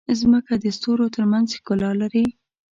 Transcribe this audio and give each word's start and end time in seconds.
مځکه 0.31 0.53
د 0.63 0.65
ستورو 0.77 1.05
ترمنځ 1.15 1.47
ښکلا 1.57 1.91
لري. 2.01 2.25